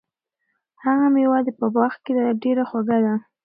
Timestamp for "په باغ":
1.59-1.93